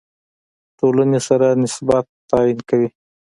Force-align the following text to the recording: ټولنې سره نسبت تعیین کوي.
ټولنې 0.77 1.19
سره 1.27 1.47
نسبت 1.61 2.05
تعیین 2.29 2.59
کوي. 2.69 2.89